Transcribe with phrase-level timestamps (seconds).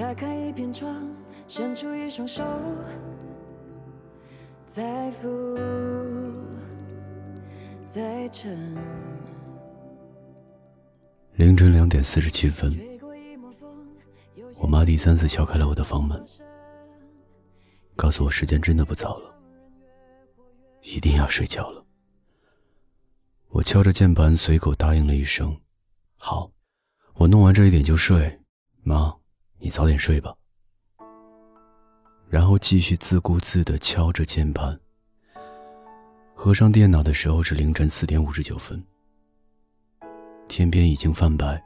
[0.00, 1.06] 打开一片窗，
[1.46, 2.42] 伸出一双手，
[4.66, 5.58] 再浮
[7.86, 8.56] 再沉。
[11.34, 12.72] 凌晨两点四十七分，
[14.58, 16.18] 我妈第三次敲开了我的房门，
[17.94, 19.34] 告诉我时间真的不早了，
[20.80, 21.84] 一定要睡觉了。
[23.48, 25.54] 我敲着键盘，随口答应了一声
[26.16, 26.50] ：“好，
[27.16, 28.40] 我弄完这一点就睡。”
[28.82, 29.14] 妈，
[29.60, 30.34] 你早点睡吧。
[32.28, 34.78] 然后继续自顾自地敲着键盘。
[36.34, 38.82] 合上电脑的时候是凌晨四点五十九分。
[40.48, 41.62] 天边已经泛白。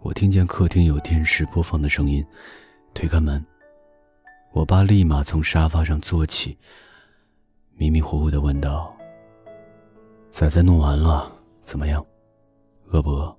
[0.00, 2.24] 我听见客厅有电视播放的声音，
[2.92, 3.44] 推开门，
[4.52, 6.58] 我爸立马从沙发上坐起，
[7.74, 8.94] 迷迷糊糊的问道
[10.28, 11.32] ：“仔仔弄完了，
[11.62, 12.04] 怎么样？
[12.88, 13.34] 饿不饿？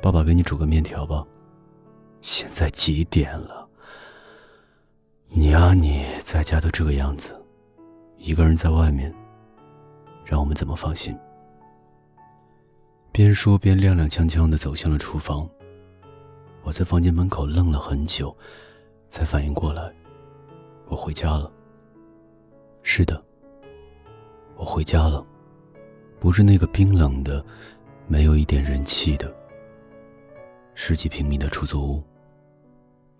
[0.00, 1.26] 爸爸给你煮个面条吧。
[2.22, 3.68] 现在几点了？
[5.26, 7.34] 你啊，你在家都这个样子，
[8.16, 9.12] 一个人在外面，
[10.24, 11.18] 让我们怎么放心？”
[13.10, 15.46] 边说边踉踉跄跄的走向了厨房。
[16.62, 18.34] 我在房间门口愣了很久，
[19.08, 19.92] 才反应过来，
[20.86, 21.50] 我回家了。
[22.82, 23.20] 是的，
[24.54, 25.26] 我回家了，
[26.20, 27.44] 不是那个冰冷的、
[28.06, 29.34] 没有一点人气的
[30.74, 32.02] 十几平米的出租屋，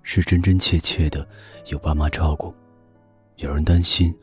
[0.03, 1.27] 是真真切切的
[1.67, 2.55] 有爸妈照顾，
[3.37, 4.15] 有人担心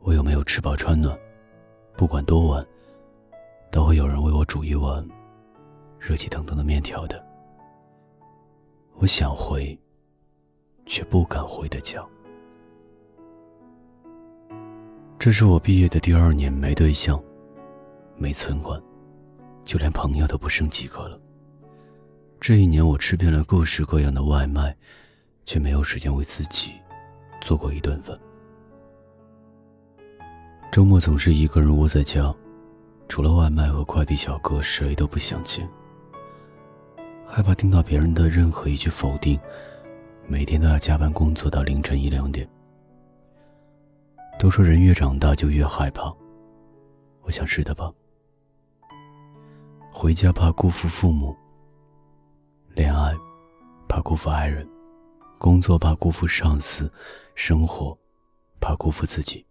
[0.00, 1.18] 我有没有吃饱穿暖，
[1.96, 2.66] 不管多晚。
[3.70, 5.04] 都会有人为我煮一碗
[5.98, 7.20] 热气腾腾的面条的。
[8.98, 9.76] 我想回，
[10.86, 12.00] 却不敢回的家。
[15.18, 17.20] 这是我毕业的第二年，没对象，
[18.16, 18.80] 没存款，
[19.64, 21.20] 就连朋友都不剩几个了。
[22.46, 24.76] 这一年，我吃遍了各式各样的外卖，
[25.46, 26.72] 却没有时间为自己
[27.40, 28.14] 做过一顿饭。
[30.70, 32.34] 周末总是一个人窝在家。
[33.08, 35.66] 除了外卖和快递小哥，谁都不想见。
[37.26, 39.40] 害怕听到别人的任何一句否定，
[40.26, 42.46] 每天都要加班工作到凌晨一两点。
[44.38, 46.14] 都说人越长大就越害怕，
[47.22, 47.90] 我想是的吧。
[49.90, 51.34] 回家怕辜负父母，
[52.74, 53.14] 恋爱
[53.88, 54.68] 怕辜负爱人，
[55.38, 56.92] 工作怕辜负上司，
[57.36, 57.96] 生活
[58.60, 59.46] 怕辜负自己。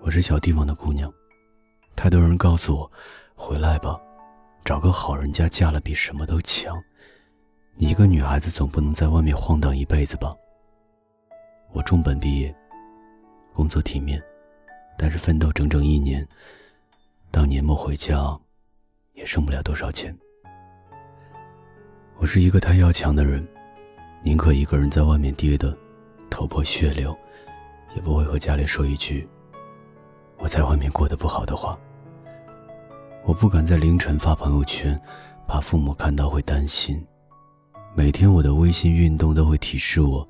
[0.00, 1.12] 我是小地方的姑娘。
[1.94, 2.90] 太多人告诉我
[3.36, 3.96] ：“回来吧，
[4.64, 6.76] 找个好人家嫁了比什么都强。
[7.76, 10.34] 你一个女孩子总不能在外面晃荡一辈子吧？”
[11.70, 12.52] 我重本毕业，
[13.52, 14.20] 工作体面，
[14.98, 16.26] 但是奋斗整整一年，
[17.30, 18.36] 到年末回家，
[19.12, 20.12] 也剩不了多少钱。
[22.18, 23.46] 我是一个太要强的人，
[24.22, 25.76] 宁可一个人在外面跌得
[26.30, 27.14] 头破血流，
[27.94, 29.28] 也不会和家里说一句
[30.38, 31.78] 我在外面过得不好的话。
[33.24, 34.98] 我不敢在凌晨发朋友圈，
[35.46, 37.04] 怕父母看到会担心。
[37.94, 40.26] 每天我的微信运动都会提示我，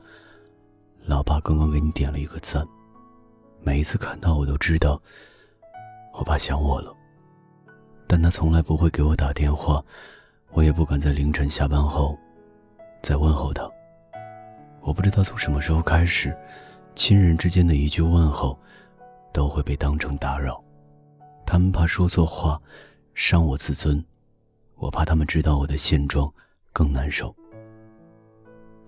[1.04, 2.66] 老爸刚刚给你点了一个赞。
[3.62, 5.00] 每一次看到我都知道，
[6.14, 6.92] 我爸想我了。
[8.08, 9.84] 但他从来不会给我打电话，
[10.51, 12.19] 我也不敢在凌晨下班后
[13.03, 13.71] 再问候他。
[14.81, 16.37] 我不知道从什么时候开始，
[16.95, 18.59] 亲人之间的一句问候，
[19.33, 20.62] 都会被当成打扰。
[21.45, 22.61] 他们怕说错话，
[23.15, 24.03] 伤我自尊；
[24.77, 26.33] 我怕他们知道我的现状，
[26.73, 27.34] 更难受。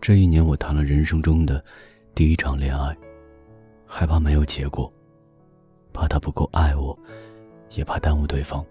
[0.01, 1.63] 这一年，我谈了人生中的
[2.15, 2.97] 第一场恋爱，
[3.87, 4.93] 害怕没有结果，
[5.93, 6.97] 怕他不够爱我，
[7.73, 8.65] 也怕耽误对方，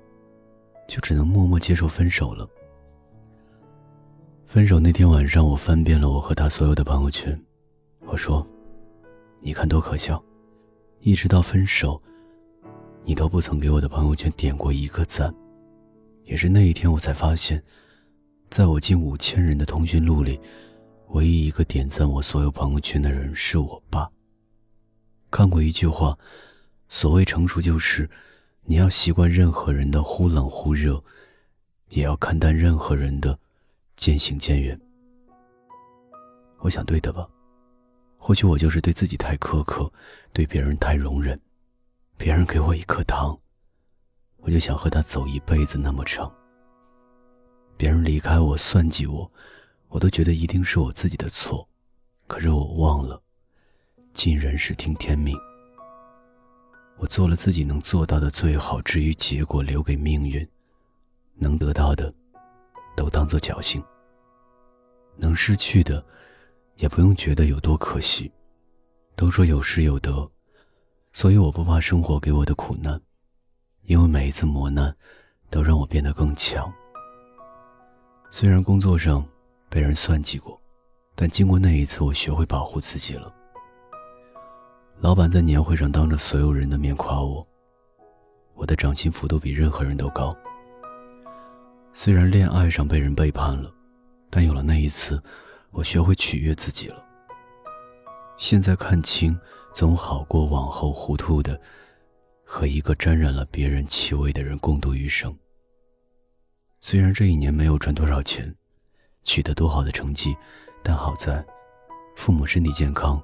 [0.88, 2.48] 就只能默默接受分手了。
[4.47, 7.38] 分手那天晚上，我翻遍了我和他所有的朋友圈，
[8.06, 8.47] 我说
[9.44, 10.24] ：“你看多可笑，
[11.02, 12.02] 一直到分手。”
[13.03, 15.36] 你都不曾给我的朋友圈点过一个赞，
[16.24, 17.62] 也是那一天我才发现，
[18.50, 20.39] 在我近五千人的通讯录里，
[21.10, 24.10] 唯一一个点赞我所有朋友圈的人是我爸。
[25.30, 26.18] 看过一句话，
[26.88, 28.10] 所谓成熟就是，
[28.63, 31.04] 你要习惯任何人的忽冷忽热，
[31.89, 33.38] 也要看淡任何人的
[33.97, 34.79] 渐行渐远。
[36.59, 37.27] 我想对的吧？
[38.17, 39.91] 或许我就是对自己太苛刻，
[40.31, 41.39] 对别人太容忍。
[42.15, 43.38] 别人给我一颗糖，
[44.38, 46.31] 我就想和他走一辈子那么长。
[47.75, 49.31] 别人离开我、算计我，
[49.89, 51.67] 我都觉得一定是我自己的错。
[52.25, 53.21] 可是我忘了，
[54.13, 55.38] 尽人事听天命。
[56.97, 60.47] 我做了自己能做到的最好，至于结果留给命运。
[61.35, 62.11] 能得到的，
[62.97, 63.81] 都当做侥幸。
[65.15, 66.03] 能失去的，
[66.75, 68.29] 也不用觉得有多可惜。
[69.15, 70.29] 都说有失有得，
[71.11, 73.01] 所以我不怕生活给我的苦难，
[73.83, 74.95] 因为每一次磨难，
[75.49, 76.71] 都让我变得更强。
[78.29, 79.25] 虽然工作上
[79.69, 80.61] 被人算计过，
[81.15, 83.33] 但经过那一次，我学会保护自己了。
[84.99, 87.47] 老板在年会上当着所有人的面夸我，
[88.53, 90.35] 我的涨薪幅度比任何人都高。
[91.99, 93.73] 虽然恋爱上被人背叛了，
[94.29, 95.19] 但有了那一次，
[95.71, 97.03] 我学会取悦自己了。
[98.38, 99.35] 现在看清，
[99.73, 101.59] 总好过往后糊涂的，
[102.45, 105.35] 和一个沾染了别人气味的人共度余生。
[106.79, 108.55] 虽然这一年没有赚多少钱，
[109.23, 110.38] 取得多好的成绩，
[110.83, 111.44] 但好在
[112.15, 113.19] 父母身体健康。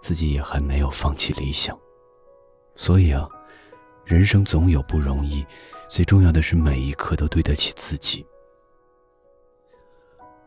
[0.00, 1.76] 自己也还没有放弃理想，
[2.76, 3.28] 所以啊，
[4.04, 5.44] 人生总有不容易，
[5.88, 8.24] 最重要的是每一刻都对得起自己。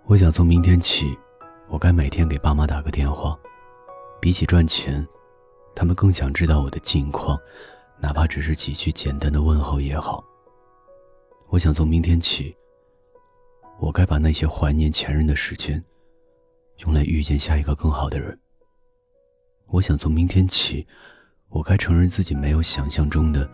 [0.06, 1.18] 我想从明天起，
[1.68, 3.38] 我该每天给爸妈打个电话，
[4.20, 5.06] 比起赚钱，
[5.76, 7.40] 他们更想知道我的近况，
[8.00, 10.24] 哪怕只是几句简单的问候也好。
[11.48, 12.56] 我想从明天起，
[13.80, 15.84] 我该把那些怀念前任的时间，
[16.78, 18.38] 用来遇见下一个更好的人。
[19.68, 20.86] 我想从明天起，
[21.50, 23.50] 我该承认自己没有想象中的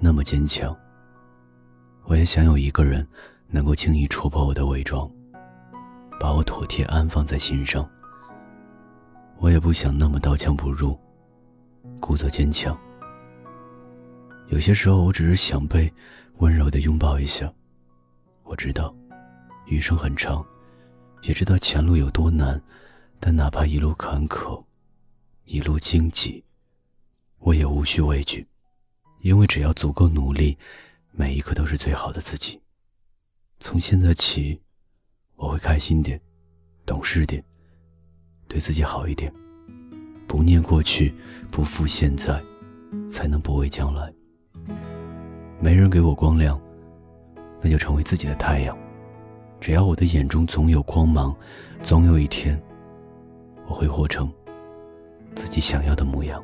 [0.00, 0.76] 那么坚强。
[2.08, 3.06] 我也想有一个人
[3.48, 5.08] 能够轻易戳破我的伪装，
[6.18, 7.86] 把我妥帖安放在心上。
[9.36, 10.98] 我也不想那么刀枪不入，
[12.00, 12.76] 故作坚强。
[14.46, 15.92] 有些时候，我只是想被
[16.38, 17.52] 温柔的拥抱一下。
[18.42, 18.94] 我知道，
[19.66, 20.42] 余生很长，
[21.24, 22.58] 也知道前路有多难，
[23.20, 24.64] 但哪怕一路坎坷。
[25.44, 26.42] 一路荆棘，
[27.40, 28.46] 我也无需畏惧，
[29.20, 30.56] 因为只要足够努力，
[31.18, 32.60] 每一刻都是最好的自己。
[33.58, 34.62] 从现在起，
[35.34, 36.20] 我会开心点，
[36.86, 37.42] 懂事点，
[38.46, 39.32] 对自己好一点，
[40.28, 41.12] 不念过去，
[41.50, 42.40] 不负现在，
[43.08, 44.14] 才能不畏将来。
[45.58, 46.56] 没人给我光亮，
[47.60, 48.78] 那就成为自己的太阳。
[49.60, 51.34] 只要我的眼中总有光芒，
[51.82, 52.56] 总有一天，
[53.66, 54.32] 我会活成。
[55.34, 56.40] 自己想要的模样。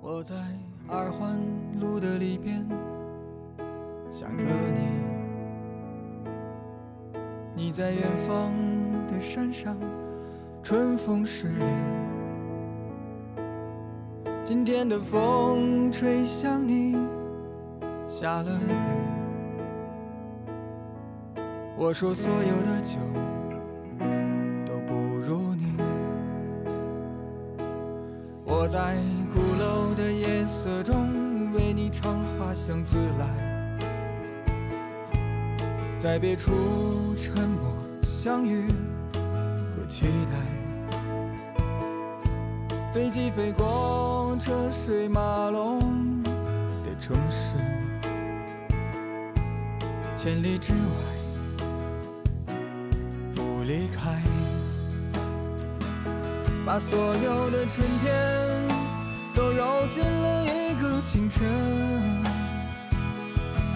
[0.00, 0.36] 我在
[0.86, 1.36] 二环
[1.80, 2.64] 路的里边
[4.10, 4.80] 想着你，
[7.54, 8.50] 你在远方
[9.06, 9.76] 的山上，
[10.62, 11.64] 春风十里。
[14.46, 16.96] 今天的风吹向你，
[18.08, 18.72] 下了雨。
[21.76, 22.96] 我说所有的酒
[24.64, 25.74] 都不如你。
[28.42, 28.96] 我在
[29.34, 33.57] 鼓楼的夜色中为你唱花香自来，
[36.00, 36.52] 在别处
[37.16, 37.72] 沉默
[38.04, 40.38] 相遇和期待。
[42.94, 47.56] 飞机飞过车水马龙的城市，
[50.16, 50.78] 千里之外
[53.34, 54.22] 不离开。
[56.64, 58.14] 把所有的春天
[59.34, 61.44] 都揉进了一个清晨，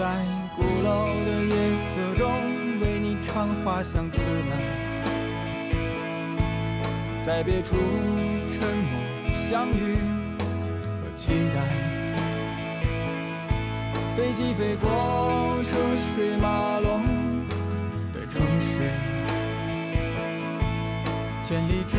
[0.00, 0.06] 在
[0.56, 2.26] 鼓楼的夜色中，
[2.80, 4.16] 为你唱花香自
[4.48, 4.56] 来，
[7.22, 7.76] 在别处
[8.48, 8.98] 沉默
[9.46, 9.98] 相遇
[10.88, 11.68] 和期待。
[14.16, 15.76] 飞机飞过车
[16.14, 17.02] 水马龙
[18.14, 18.90] 的城市，
[21.42, 21.98] 千里之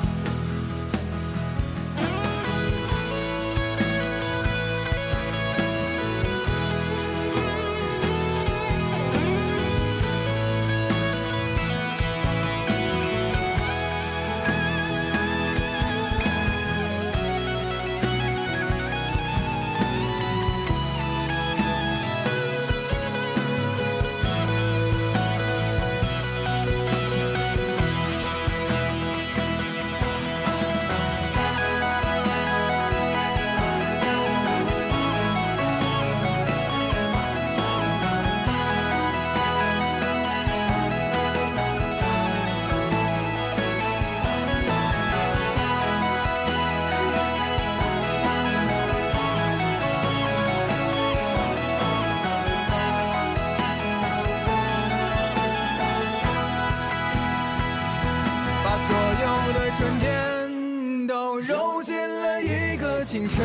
[63.11, 63.43] 清晨，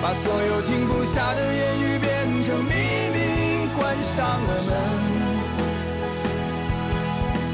[0.00, 2.08] 把所有停不下的言语变
[2.44, 2.70] 成秘
[3.10, 3.82] 密，关
[4.14, 4.70] 上了门。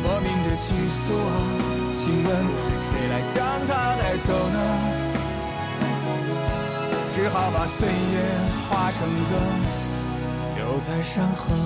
[0.03, 1.17] 莫名的倾诉，
[1.95, 2.29] 请问
[2.91, 4.59] 谁来将它带走呢？
[7.15, 8.21] 只好把岁月
[8.69, 8.99] 化成
[9.31, 9.33] 歌，
[10.57, 11.57] 留在山河。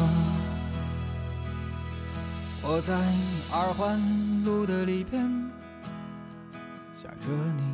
[2.62, 2.94] 我在
[3.50, 4.00] 二环
[4.44, 5.20] 路的里边，
[6.94, 7.73] 想着你。